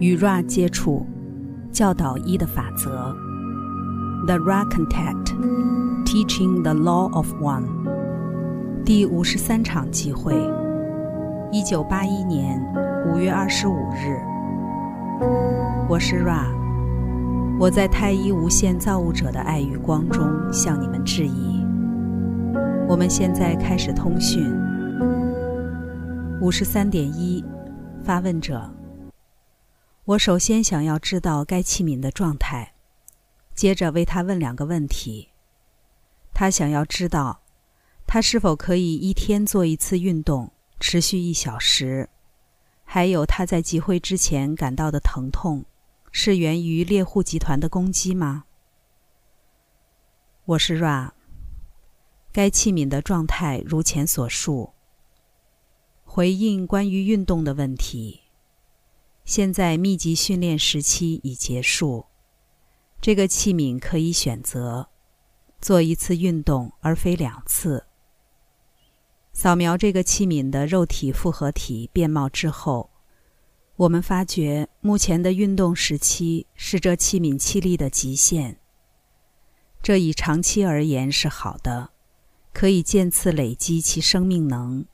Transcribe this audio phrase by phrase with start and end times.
[0.00, 1.04] 与 Ra 接触，
[1.72, 3.12] 教导一的法则。
[4.26, 5.34] The Ra Contact,
[6.04, 7.64] Teaching the Law of One。
[8.84, 10.34] 第五十三场集会，
[11.50, 12.62] 一九八一年
[13.08, 14.20] 五月二十五日。
[15.88, 16.44] 我是 Ra，
[17.58, 21.66] 我在太一无限造物者的爱与光中向你们致意。
[22.88, 24.48] 我们现在开始通讯。
[26.40, 27.44] 五十三点一，
[28.04, 28.62] 发问者。
[30.08, 32.72] 我首先想要知道该器皿的状态，
[33.54, 35.28] 接着为他问两个问题。
[36.32, 37.42] 他想要知道，
[38.06, 40.50] 他是否可以一天做一次运动，
[40.80, 42.08] 持续一小时？
[42.84, 45.66] 还有他在集会之前感到的疼痛，
[46.10, 48.44] 是源于猎户集团的攻击吗？
[50.46, 51.10] 我是 Ra。
[52.32, 54.72] 该器皿的状态如前所述。
[56.06, 58.22] 回应关于运动的问题。
[59.28, 62.06] 现在密集训练时期已结束，
[62.98, 64.88] 这个器皿可以选择
[65.60, 67.84] 做一次运动，而非两次。
[69.34, 72.88] 扫描这个器皿的肉体复合体变貌之后，
[73.76, 78.58] 我们发觉目前的运动时期是这器皿气力的极限。
[79.82, 81.90] 这以长期而言是好的，
[82.54, 84.86] 可以渐次累积其生命能，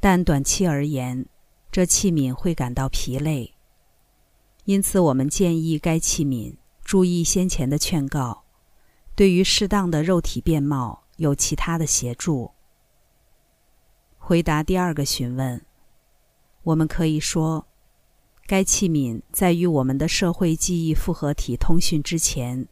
[0.00, 1.26] 但短期而言。
[1.72, 3.54] 这器皿会感到疲累，
[4.66, 8.44] 因此我们建议该器皿注意先前的劝告，
[9.16, 12.50] 对于适当的肉体变貌有其他的协助。
[14.18, 15.62] 回答第二个询问，
[16.64, 17.66] 我们可以说，
[18.46, 22.68] 该器皿在与我们的社会记忆复合体通讯之前，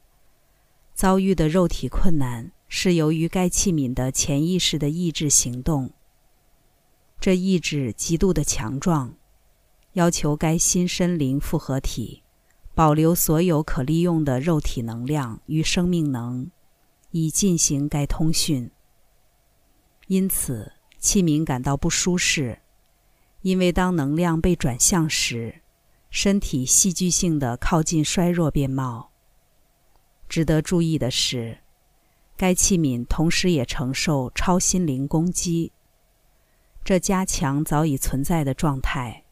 [0.93, 5.91] 遭遇的肉体困难是由于该器皿的潜意识的意志行动。
[7.21, 9.15] 这意志极度的强壮，
[9.93, 12.23] 要求该新身灵复合体
[12.75, 16.51] 保留所有可利用的肉体能量与生命能，
[17.11, 18.71] 以进行该通讯。
[20.07, 22.61] 因此，器皿感到不舒适，
[23.43, 25.61] 因为当能量被转向时，
[26.09, 29.11] 身体戏剧性的靠近衰弱面貌。
[30.27, 31.59] 值得注意的是，
[32.39, 35.73] 该器皿同时也承受超心灵攻击。
[36.91, 39.23] 这加强早已存在的状态，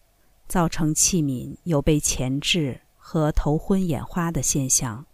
[0.46, 5.06] 造成器皿有被钳制和头昏眼花的现象，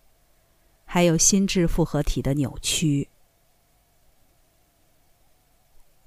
[0.84, 3.09] 还有心智复合体的扭曲。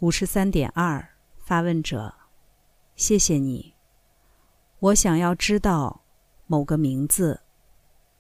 [0.02, 1.10] 五十三点二，
[1.40, 2.14] 发问者，
[2.96, 3.74] 谢谢你。
[4.78, 6.04] 我想要知道
[6.46, 7.42] 某个名字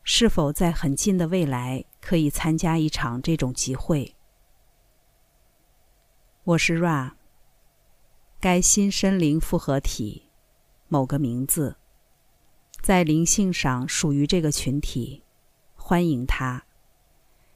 [0.01, 4.15] 是否在很近的未来可以参加一场这种集会。
[6.45, 7.16] 我是 Ra。
[8.39, 10.29] 该新身灵复合体，
[10.87, 11.77] 某个名字，
[12.83, 15.23] 在灵性上属于这个群体，
[15.73, 16.63] 欢迎他。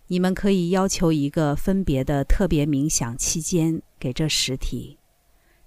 [0.08, 4.98] 你们可以要求一个分别的特别冥想期间给这实体，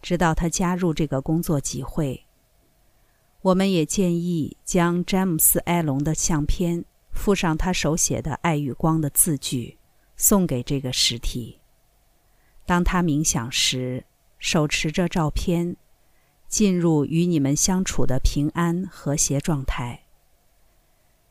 [0.02, 2.26] 直到他加入这个工作集会。
[3.42, 9.78] 我们也建议将詹姆斯·埃隆的相片附上他手写的“爱与光”的字句，
[10.16, 11.60] 送给这个实体。
[12.66, 14.04] 当他冥想时。
[14.44, 15.74] 手持着照片，
[16.48, 20.02] 进入与你们相处的平安和谐状态。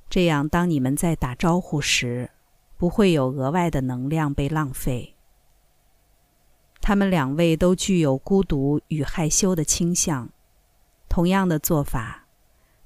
[0.10, 2.32] 这样，当你们在打招呼时，
[2.76, 5.16] 不会有额外的能量被浪费。
[6.82, 10.32] 他们两位都具有孤独与害羞的倾向。
[11.08, 12.26] 同样的做法，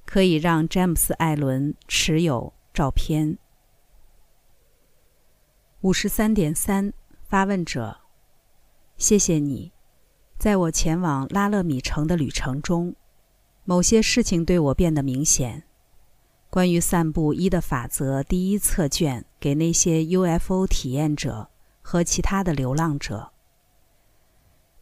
[0.04, 3.38] 可以让詹姆斯·艾伦持有照片。
[5.80, 6.92] 五十三点三，
[7.26, 8.00] 发问者，
[8.98, 9.72] 谢谢你。
[10.38, 12.94] 在我前往拉勒米城的旅程中，
[13.64, 15.64] 某些事情对我变得明显。
[16.48, 21.48] 关于散布一的法则第一册卷给那些 UFO 体验者
[21.82, 23.32] 和其他的流浪者。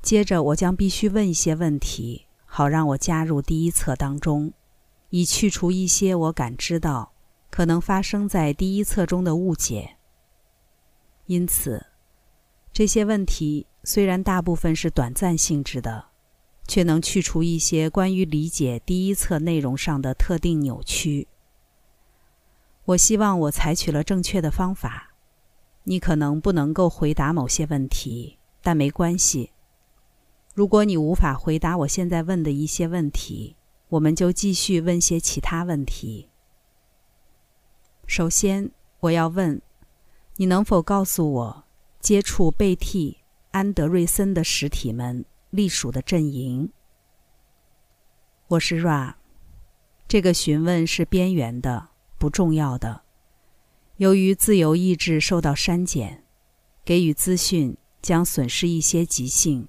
[0.03, 4.53] 接着，我将必须问一些问题，好让我加入第一册当中，
[5.09, 7.13] 以去除一些我感知到
[7.49, 9.97] 可能发生在第一册中的误解。
[11.25, 11.87] 因此，
[12.75, 13.67] 这些问题。
[13.89, 16.07] 虽然大部分是短暂性质的，
[16.67, 21.29] 却能去除一些关于理解第一册内容上的特定扭曲。
[22.87, 25.15] 我希望我采取了正确的方法。
[25.85, 29.53] 你可能不能够回答某些问题，但没关系。
[30.53, 33.55] 如果你无法回答我现在问的一些问题，
[33.91, 36.29] 我们就继续问些其他问题。
[38.09, 38.69] 首先，
[38.99, 39.63] 我要问：
[40.39, 41.65] 你能否告诉我
[42.01, 43.19] 接触贝蒂？
[43.57, 46.71] 安德瑞森的实体们隶属的阵营。
[48.49, 49.15] 我是 Ra，
[50.07, 51.89] 这个询问是边缘的、
[52.19, 53.05] 不重要的。
[53.97, 56.23] 由于自由意志受到删减，
[56.85, 59.67] 给予资讯将损失一些即兴，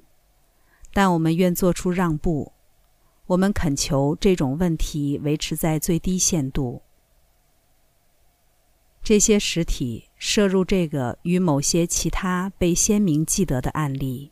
[0.91, 2.51] 但我们愿做出让步。
[3.27, 6.81] 我们恳求这种问题维持在最低限度。
[9.01, 14.31] 这些实体摄入这个与某些其他被鲜明记得的案例，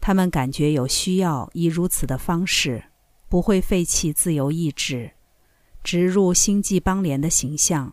[0.00, 2.84] 他们感觉有需要以如此的方式，
[3.28, 5.12] 不会废弃自由意志，
[5.82, 7.92] 植入星际邦联的形象，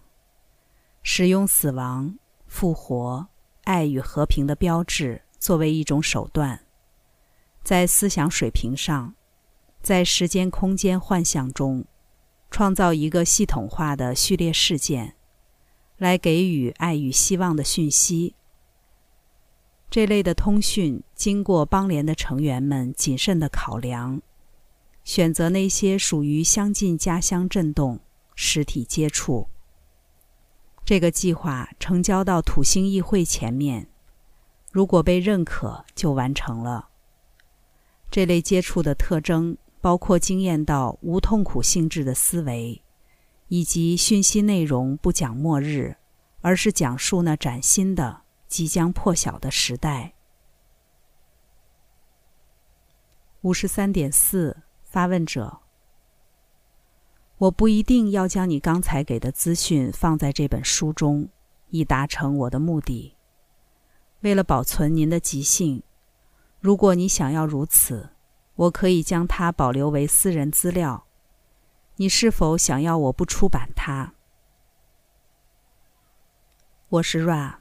[1.01, 2.18] 使用死亡、
[2.48, 3.27] 复活、
[3.63, 6.62] 爱与和平的标志作为一种手段，
[7.63, 9.15] 在思想水平上。
[9.81, 11.83] 在时间空间幻象中，
[12.51, 15.15] 创造一个系统化的序列事件，
[16.01, 18.33] 来给予爱与希望的讯息。
[19.88, 24.19] 这类的通讯经过邦联的成员们谨慎的考量，
[25.03, 28.00] 选择那些属于相近家乡震动
[28.33, 29.48] 实体接触。
[30.83, 33.88] 这个计划成交到土星议会前面，
[34.71, 36.89] 如果被认可，就完成了。
[38.09, 39.56] 这类接触的特征。
[39.83, 42.80] 包括经验到无痛苦性质的思维，
[43.51, 45.98] 以及讯息内容不讲末日，
[46.39, 50.13] 而是讲述那崭新的、即将破晓的时代。
[53.42, 55.59] 五十三点四，发问者：
[57.39, 61.27] 我不一定要将你刚才给的资讯放在这本书中，
[61.71, 63.18] 以达成我的目的。
[64.21, 65.83] 为了保存您的即兴，
[66.62, 68.12] 如果你想要如此。
[68.56, 71.06] 我可以将它保留为私人资料。
[72.01, 74.13] 你是否想要我不出版它？
[76.89, 77.57] 我是 Ra。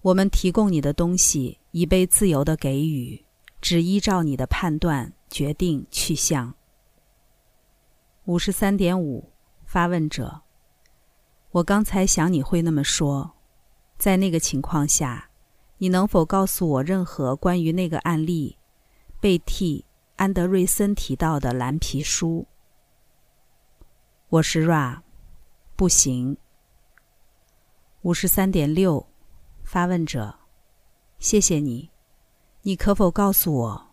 [0.00, 3.26] 我们提供你的东西已被自由的给予，
[3.60, 6.54] 只依照你的判断决定去向。
[8.24, 9.30] 五十三点五，
[9.66, 10.40] 发问者。
[11.50, 13.32] 我刚才想你会那么说。
[13.98, 15.28] 在那个情况下，
[15.76, 18.56] 你能否告诉我任何关于那个案例？
[19.20, 19.84] 被替。
[20.16, 22.46] 安德瑞森提到的蓝皮书。
[24.32, 25.02] 我是 Ra，
[25.76, 26.38] 不行。
[28.00, 29.06] 五十三点六，
[29.62, 30.36] 发问者，
[31.18, 31.90] 谢谢你。
[32.62, 33.88] 你可否告诉我，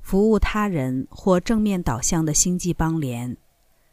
[0.00, 3.36] 服务他人或正面导向的星际邦联，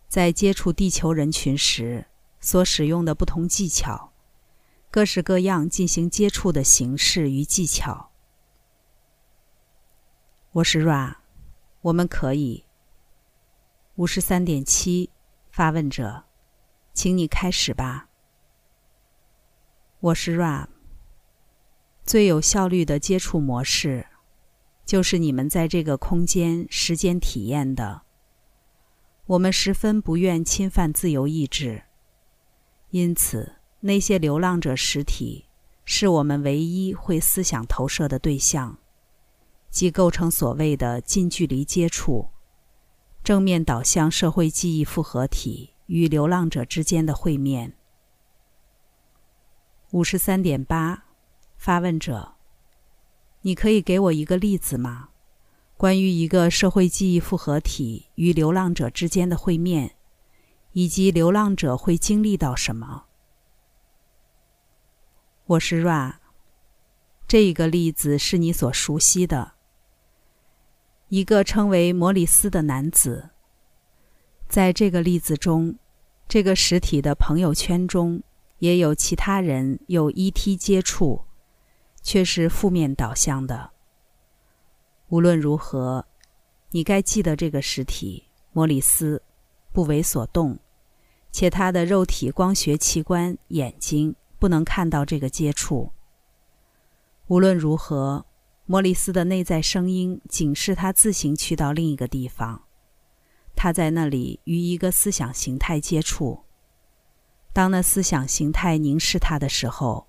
[0.08, 2.08] 在接触地球人群时
[2.40, 4.14] 所使用的不同技巧，
[4.90, 8.10] 各式各样进行接触的形式与技巧？
[10.54, 11.18] 我是 Ra。
[11.82, 12.66] 我们可以。
[13.98, 15.12] 五十三点七，
[15.54, 16.24] 发问者，
[16.96, 18.10] 请你开始吧。
[20.00, 20.66] 我是 Ram。
[22.04, 24.08] 最有效率的接触模式，
[24.84, 28.02] 就是你们在这个空间、时间体验的。
[29.28, 31.84] 我们十分不愿侵犯自由意志，
[32.90, 35.46] 因此那些流浪者实体
[35.86, 38.80] 是我们唯一会思想投射的对象。
[39.70, 42.30] 即构成所谓的近距离接触、
[43.24, 47.74] 正面导向社会记忆复合体与流浪者之间的会面。
[49.92, 51.06] 五十三点八，
[51.56, 52.34] 发问者，
[53.42, 55.10] 你可以给我一个例子吗？
[55.78, 59.96] 关于一个社会记忆复合体与流浪者之间的会面，
[60.74, 63.06] 以及流浪者会经历到什么？
[65.46, 66.16] 我是 Ra，
[67.28, 69.54] 这个例子是你所熟悉的。
[71.14, 73.30] 一个称为摩里斯的男子，
[74.50, 75.78] 在这个例子中，
[76.28, 78.24] 这个实体的朋友圈中
[78.58, 81.22] 也有其他人有 ET 接触，
[82.02, 83.70] 却是负面导向的。
[85.10, 86.08] 无论如何，
[86.72, 89.22] 你该记得这个实体摩里斯
[89.72, 90.58] 不为所动，
[91.32, 95.92] 且他的肉体光学器官眼睛不能看到这个接触。
[97.28, 98.26] 无论如何。
[98.74, 102.64] 莫里斯的内在声音警示他自行去到另一个地方。
[103.56, 106.40] 他在那里与一个思想形态接触。
[107.54, 110.08] 当那思想形态凝视他的时候，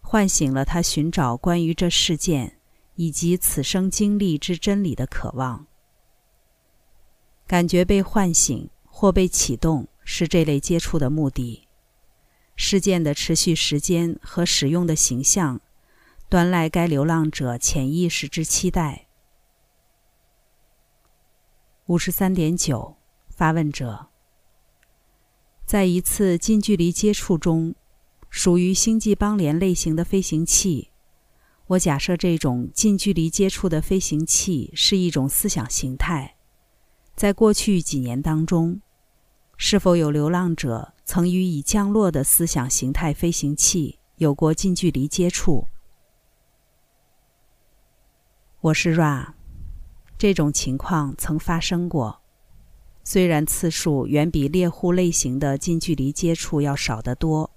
[0.00, 2.58] 唤醒了他寻找关于这事件
[2.96, 5.64] 以及此生经历之真理的渴望。
[7.46, 11.68] 感觉被唤醒或被启动是这类接触的目的。
[12.56, 15.60] 事件的持续时间和使用的形象。
[16.34, 19.06] 端赖该流浪者潜意识之期待。
[21.86, 22.96] 五十三点九，
[23.28, 24.08] 发问者，
[25.64, 27.76] 在一次近距离接触中，
[28.28, 30.90] 属于星际邦联类型的飞行器，
[31.68, 36.34] 我假设这种近距离接触的飞行器是一种思想形态。
[37.14, 38.80] 在过去几年当中，
[39.56, 45.68] 是否有流浪者曾与已降落的思想形态飞行器有过近距离接触？
[48.64, 49.34] 我是 Ra，
[50.16, 52.22] 这种情况曾发生过，
[53.04, 57.50] 虽然次数远比猎户类型的近距离接触要少得多。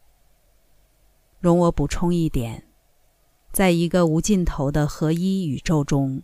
[1.39, 2.67] 容我补充一点，
[3.53, 6.23] 在一个无尽头的合一宇宙中，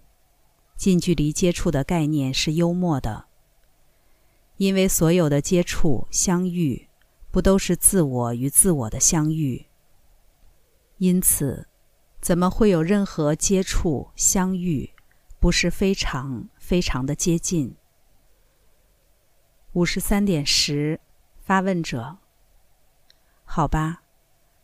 [0.76, 3.28] 近距离接触的概念是幽默的。
[4.58, 6.90] 因为所有的接触、相遇，
[7.32, 9.66] 不都是自我与自我的相遇？
[10.98, 11.70] 因此，
[12.24, 14.90] 怎么会有任何接触、相遇，
[15.42, 17.76] 不是非常非常的接近？
[19.74, 21.02] 五十三点十，
[21.42, 22.20] 发问者。
[23.44, 24.04] 好吧，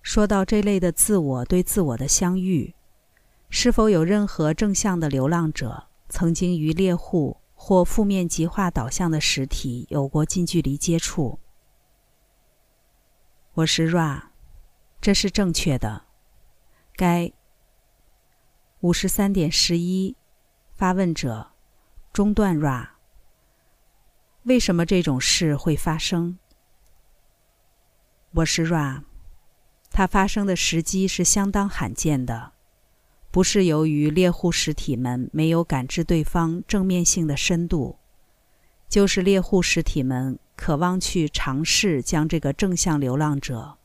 [0.02, 2.74] 说到这类的自我对自我的相遇，
[3.50, 7.42] 是否有任何正向的流浪者曾经与猎户？
[7.62, 11.40] 或负面极化导向的实体有过近距离接触。
[13.52, 14.28] 我是 Ra，
[15.02, 16.06] 这是正确的。
[16.96, 17.30] 该
[18.82, 20.16] 五十三点十一，
[20.72, 21.52] 发问者
[22.14, 22.92] 中断 Ra。
[24.44, 26.38] 为什么这种事会发生？
[28.32, 29.02] 我是 Ra，
[29.92, 32.54] 它发生的时机是相当罕见的。
[33.30, 38.00] 不是由于猎户实体们没有感知对方正面性的深度，
[38.88, 43.78] 就是猎户实体们渴望去尝试将这个正向流浪者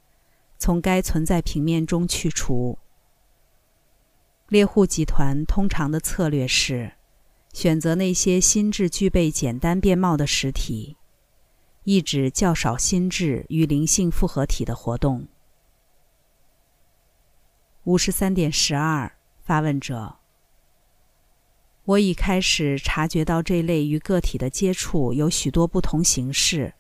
[0.57, 2.79] 从该存在平面中去除。
[4.49, 6.93] 猎户集团通常的策略是
[7.53, 10.97] 选择那些心智具备简单面貌的实体，
[11.85, 15.29] 抑制较少心智与灵性复合体的活动。
[17.85, 19.13] 五十三点十二。
[19.45, 20.17] 发问者：
[21.85, 26.73] 我已开始察觉到这类与个体的接触有许多不同形式。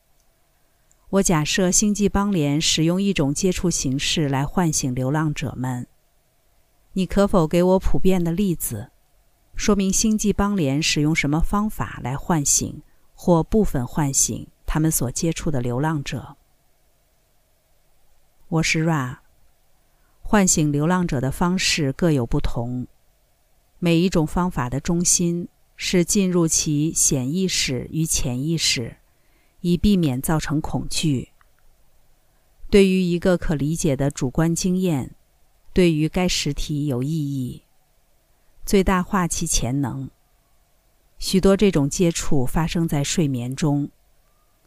[1.10, 5.86] 我假设星际邦联使用一种接触形式来唤醒流浪者们。
[6.96, 8.92] 你可否给我普遍的例子，
[9.56, 12.82] 说明星际邦联使用什么方法来唤醒
[13.14, 16.36] 或部分唤醒他们所接触的流浪者？
[18.46, 19.18] 我是 Ra。
[20.22, 22.86] 唤醒流浪者的方式各有不同，
[23.80, 28.98] 每一种方法的中心是进入其显意识与潜意识，
[29.62, 31.30] 以避免造成恐惧。
[32.70, 35.16] 对于一个可理解的主观经验，
[35.74, 37.64] 对于该实体有意义，
[38.64, 40.08] 最大化其潜能。
[41.18, 43.90] 许多这种接触发生在睡眠中，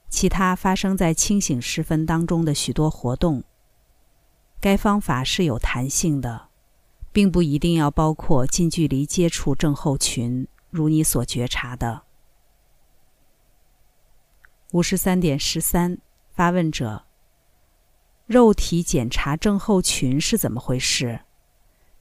[0.10, 3.44] 其他发生在清醒时分当中的许多活动。
[4.60, 6.50] 该方法是有弹性的，
[7.14, 12.02] 并不一定要包括近距离接触症候群，如你所觉察的。
[14.74, 16.00] 五十三点十三，
[16.32, 17.06] 发问者：
[18.28, 21.22] 肉体检查症候群是怎么回事？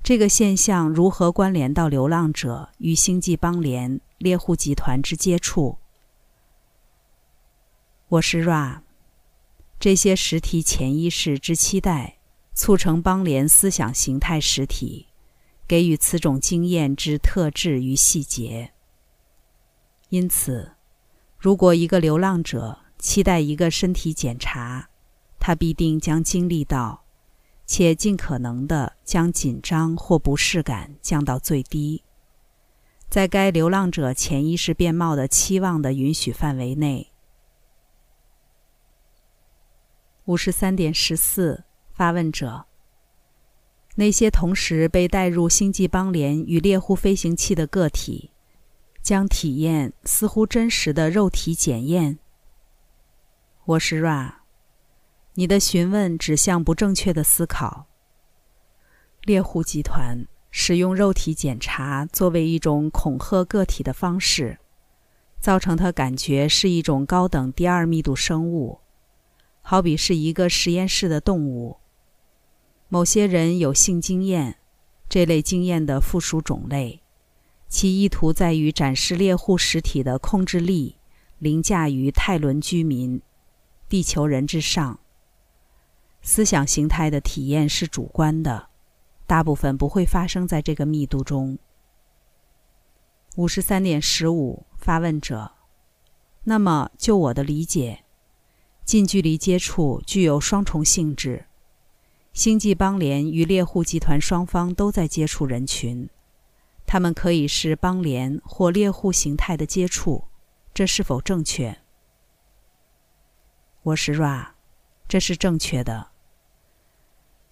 [0.02, 5.78] 这个现象如何关联到流浪者与星际邦联猎户集团之接触？
[8.08, 8.80] 我是 Ra，
[9.78, 12.14] 这些实体潜意识之期待。
[12.56, 15.08] 促成邦联思想形态实体
[15.68, 18.72] 给予此种经验之特质与细节。
[20.08, 20.72] 因此，
[21.38, 24.88] 如果一个流浪者期待一个身体检查，
[25.38, 27.04] 他必定将经历到，
[27.66, 32.02] 且尽可能的将紧张或不适感降到最低，
[33.08, 37.12] 在该流浪者潜意识面貌的期望的允许范围内。
[40.24, 41.64] 五十三点十四。
[41.96, 42.66] 发问者：
[43.94, 48.32] 那些同时被带入星际邦联与猎户飞行器的个体，
[49.00, 52.18] 将体验似乎真实的肉体检验。
[53.64, 54.34] 我是 Ra，
[55.38, 57.86] 你的询问指向不正确的思考。
[59.24, 64.58] 猎户集团使用肉体检查作为一种恐吓个体的方式，
[65.38, 68.80] 造成他感觉是一种高等第二密度生物，
[69.60, 71.76] 好比是一个实验室的动物。
[72.88, 74.56] 某些人有性经验，
[75.06, 77.02] 这类经验的附属种类，
[77.68, 80.96] 其意图在于展示猎户实体的控制力
[81.38, 83.20] 凌驾于泰伦居民、
[83.86, 84.98] 地球人之上。
[86.26, 88.68] 思想形态的体验是主观的，
[89.28, 91.56] 大部分不会发生在这个密度中。
[93.36, 95.52] 五十三点十五，发问者。
[96.42, 98.02] 那么，就我的理解，
[98.84, 101.46] 近距离接触具有双重性质。
[102.32, 106.10] 星际邦联与猎户集团双方都在接触人群，
[106.84, 110.24] 他们可以是邦联或猎户形态的接触，
[110.74, 111.78] 这是否正确？
[113.84, 114.48] 我是 Ra，
[115.06, 116.08] 这是正确的。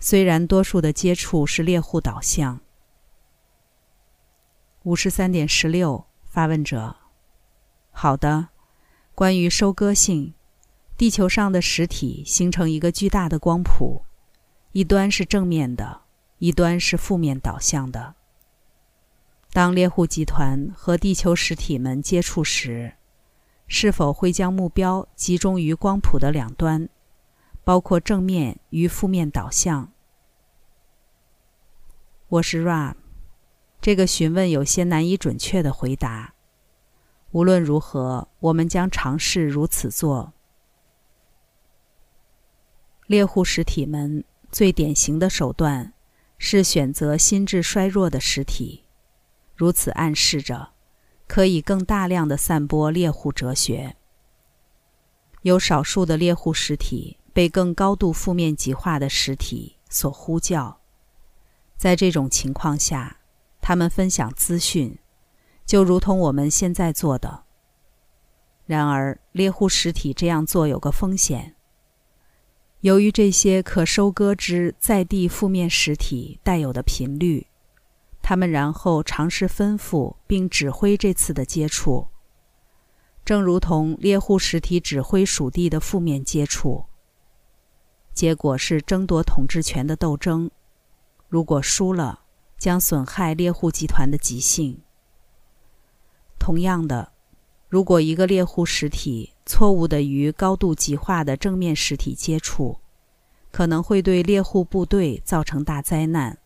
[0.07, 2.61] 虽然多数的接触是猎户导向。
[4.83, 6.97] 五十三点十六，发问者：
[7.91, 8.49] 好的，
[9.15, 10.35] 关于收割性，
[10.99, 14.03] 地球上的实体形成一个巨大的光谱，
[14.73, 16.03] 一端是正面的，
[16.37, 18.15] 一端是负面导向的。
[19.55, 22.93] 当猎户集团和地球实体们接触时，
[23.67, 26.91] 是否会将目标集中于光谱的两端，
[27.65, 29.91] 包括正面与负面导向？
[32.35, 32.95] 我是 Ram。
[33.81, 36.35] 这个询问有些难以准确的回答。
[37.31, 40.33] 无论如何，我们将尝试如此做。
[43.07, 45.93] 猎户实体们最典型的手段
[46.37, 48.83] 是选择心智衰弱的实体，
[49.55, 50.71] 如此暗示着
[51.29, 53.95] 可以更大量的散播猎户哲学。
[55.43, 60.81] 有少数的猎户实体被更高度负面极化的实体所呼叫，
[61.77, 63.19] 在这种情况下。
[63.67, 64.99] 他们分享资讯，
[65.65, 67.45] 就如同我们现在做的。
[68.67, 71.55] 然而，猎户实体这样做有个风险：
[72.81, 77.47] 由于这些可收割之在地负面实体带有的频率，
[78.21, 82.09] 他们然后尝试吩咐并指挥这次的接触，
[83.25, 86.85] 正如同猎户实体指挥属地的负面接触。
[88.13, 90.51] 结果是争夺统治权的斗争。
[91.35, 92.21] 如果输了，
[92.59, 94.83] 将损害猎户集团的极性。
[96.39, 97.11] 同样的，
[97.69, 102.79] 如果一个猎户实体错误地与高度极化的正面实体接触，
[103.51, 106.39] 可能会对猎户部队造成大灾难。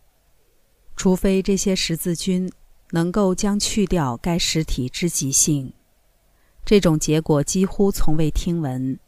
[0.96, 2.50] 除非这些十字军
[2.92, 5.74] 能够将去掉该实体之极性，
[6.64, 8.98] 这种结果几乎从未听闻。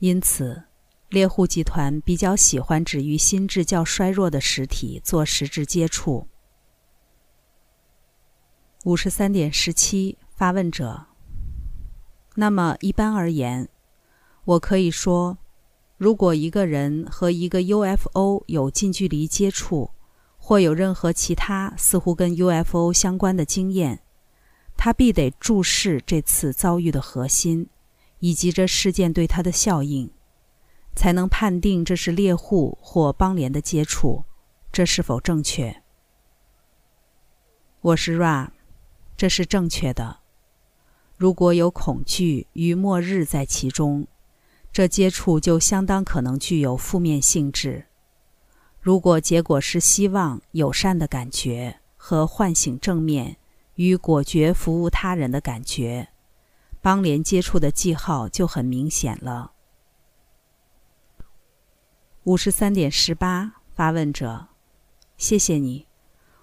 [0.00, 0.64] 因此。
[1.08, 6.26] 猎户集团比较喜欢只与心智较衰弱的实体做实质接触。
[8.84, 11.06] 五十三点十七，发问者。
[12.34, 13.68] 那么一般而言，
[14.44, 15.38] 我可以说，
[15.96, 19.90] 如果一个人和一个 UFO 有近距离接触，
[20.36, 24.00] 或有任何其他似乎跟 UFO 相关的经验，
[24.76, 27.68] 他必得注视这次遭遇的核心，
[28.18, 30.10] 以及这事件对他的效应。
[30.96, 34.24] 才能判定这是猎户或邦联的接触，
[34.72, 35.82] 这是否正确？
[37.82, 38.48] 我是 Ra，
[39.16, 40.20] 这是正确的。
[41.16, 44.06] 如果有恐惧与末日在其中，
[44.72, 47.86] 这接触就相当可能具有负面性质。
[48.80, 53.36] 如果结果是希望、友善的感觉和唤醒正面
[53.74, 56.08] 与果决服务他人的感觉，
[56.80, 59.52] 邦联接触的记号就很明显了。
[62.26, 64.48] 五十三点十八，发问者，
[65.16, 65.86] 谢谢你。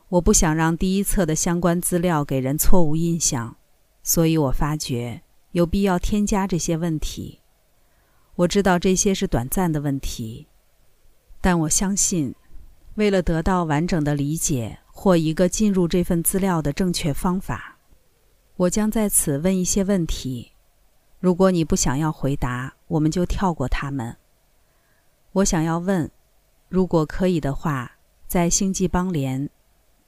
[0.08, 3.58] 我不想让第一册的相关资料给人错误印象，
[4.02, 7.42] 所以我发觉有必要添加这些问题。
[8.36, 10.48] 我知道这些是短暂的问题，
[11.42, 12.34] 但我相信，
[12.96, 17.78] 为了得到完整的理解或一个进入这份资料的正确方法，
[18.56, 20.54] 我将在此问一些问题。
[21.20, 24.16] 如果你不想要回答，我们就跳过它们。
[25.34, 26.12] 我想要问，
[26.70, 27.94] 如果可以的话，
[28.28, 29.50] 在星际邦联，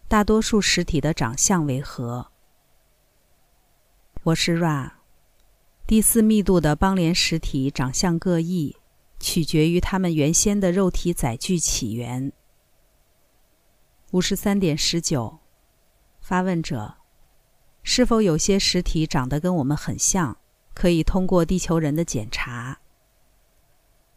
[0.08, 2.28] 大多数实体的长相为何？
[4.22, 4.92] 我是 Ra，
[5.88, 8.78] 第四密度的邦联实体长相各异，
[9.20, 12.32] 取决于它们原先的肉体载具起源。
[14.12, 15.40] 五十三点十九，
[16.20, 16.98] 发问者，
[17.82, 20.38] 是否有些实体长得跟我们很像，
[20.76, 22.78] 可以通过地球人的检查？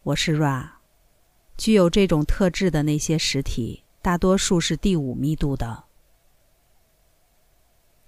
[0.03, 0.78] 我是 Ra。
[1.59, 5.85] 具有这种特质的那些实体，大多数是第五密度的。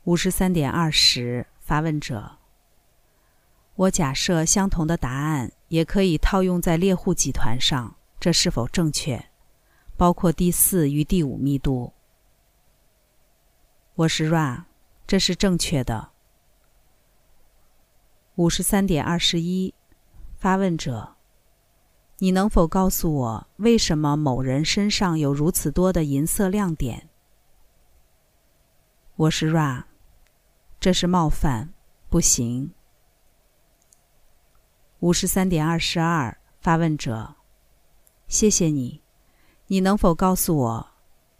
[0.05, 2.39] 五十三点二十，发问者。
[3.75, 9.27] 我假设相同的答案也可以套用在猎户集团上，这是否正确？
[9.97, 11.93] 包括第四与第五密度。
[13.97, 14.63] 我是 Ra，
[15.09, 16.11] 这是正确的。
[18.37, 19.75] 五十三点二十一，
[20.39, 21.17] 发问者。
[22.23, 27.09] 你能否告诉我，为什么某人身上有如此多的银色亮点？
[29.17, 29.85] 我是 Ra，
[30.79, 31.73] 这是冒犯，
[32.11, 32.75] 不行。
[34.99, 37.37] 五十三点二十二，发问者，
[38.29, 39.03] 谢谢你。
[39.69, 40.91] 你能否告诉我，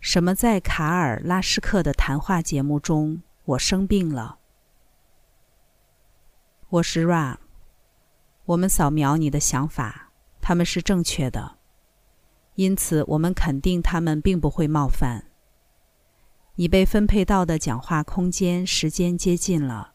[0.01, 4.39] 什么在卡尔拉什克的谈话节目中，我生病了？
[6.71, 7.37] 我是 Ra。
[8.47, 10.10] 我们扫描你的想法，
[10.51, 11.59] 他们是正确的，
[12.57, 15.27] 因此我们肯定他们并不会冒犯。
[16.57, 19.93] 已被分配到的讲话空间时间接近了。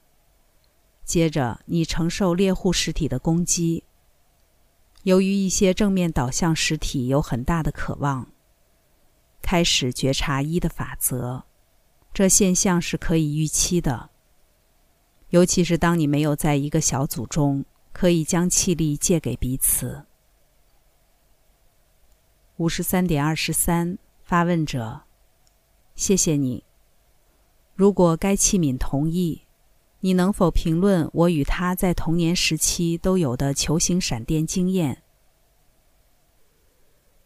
[1.03, 3.83] 接着，你承受猎户实体的攻击。
[5.03, 8.25] 由于一些正面导向实体有很大的渴望，
[9.41, 11.43] 开始觉察一的法则，
[12.13, 14.09] 这现象是可以预期的。
[15.31, 20.05] 尤其是当你没有在一个小组中，可以将气力借给彼此。
[22.57, 25.01] 五十三点二十三，发问者。
[25.93, 26.63] 谢谢你。
[27.73, 29.41] 如果该器皿同意，
[29.99, 35.03] 你能否评论我与他在童年时期都有的球形闪电经验？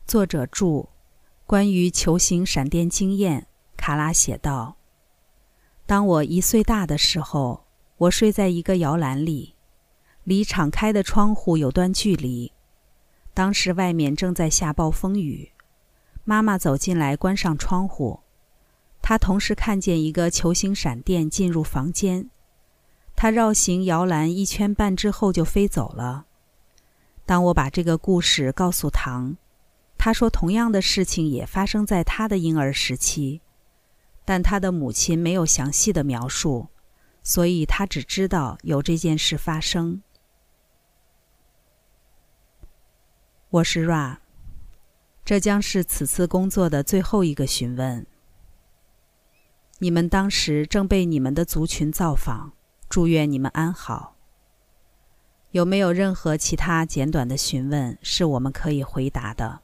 [0.07, 0.89] 作者注：
[1.45, 3.45] 关于球形闪电经验，
[3.77, 4.77] 卡拉写道
[5.85, 9.53] ：“当我一岁大的时候，我睡在一个摇篮里，
[10.23, 12.51] 离敞开的窗户有段距离。
[13.33, 15.51] 当时外面正在下暴风雨，
[16.23, 18.21] 妈妈走进来，关上窗户。”
[19.01, 22.29] 她同时看见一个球形闪电进入房间，
[23.15, 26.25] 他绕行摇篮一圈半之后就飞走了。
[27.25, 29.37] 当我把这个故事告诉唐，
[29.97, 33.41] 他说同样的事情也发生在他的婴儿时期，
[34.25, 36.67] 但他的母亲没有详细的描述，
[37.23, 40.01] 所以他只知道有这件事发生。
[43.51, 44.17] 我是 Ra，
[45.25, 48.05] 这将是此次工作的最后一个询问。
[49.79, 52.53] 你们当时正被你们的族群造访，
[52.87, 54.15] 祝愿你们安好。
[55.49, 59.61] 有没有任何其他简短的询问是我们可以回答的？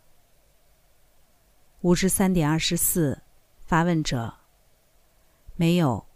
[1.82, 3.22] 五十三点二十四，
[3.68, 4.34] 发问者。
[5.56, 6.08] 没有，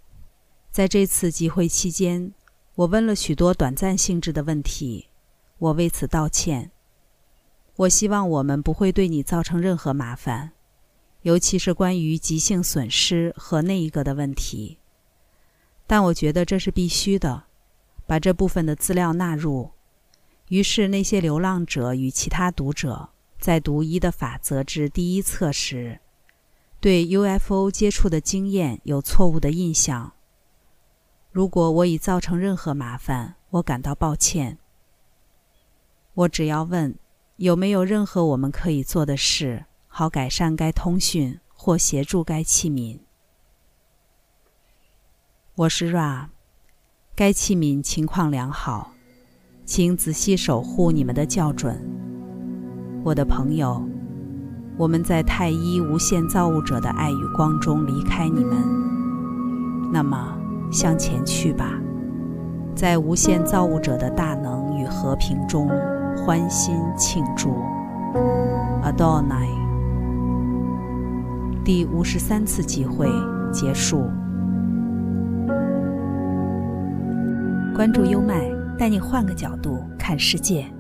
[0.72, 2.34] 在这次集会期间，
[2.74, 5.10] 我问了许多短暂性质的问题，
[5.60, 6.72] 我为此道歉。
[7.80, 10.52] 我希望我们不会对你造成任何麻烦。
[11.22, 14.80] 尤其是关于急性损失和那一个的问题，
[15.88, 17.44] 但我觉得这是必须的，
[18.06, 19.72] 把这部分的资料纳入。
[20.50, 26.00] 于是，那些流浪者与其他读者在读《一的法则》之第一册时，
[26.82, 30.14] 对 UFO 接触的经验有错误的印象。
[31.32, 34.58] 如果我已造成任何麻烦，我感到抱歉。
[36.14, 36.98] 我只要问，
[37.40, 39.64] 有没有任何我们可以做的事？
[39.88, 43.00] 好改善该通讯或协助该器皿。
[45.56, 46.26] 我是 Ra，
[47.16, 48.92] 该器皿情况良好，
[49.64, 51.82] 请仔细守护你们的校准。
[53.06, 53.88] 我的朋友，
[54.78, 58.58] 我们在太一无限造物者的爱与光中离开你们。
[59.94, 60.38] 那么
[60.74, 61.80] 向前去吧，
[62.76, 65.70] 在无限造物者的大能与和平中
[66.30, 67.56] 欢欣庆祝。
[68.84, 69.50] Adonai。
[71.66, 73.10] 第五十三次集会
[73.52, 74.04] 结束。
[77.76, 80.72] 关注优麦，带你换个角度看世界。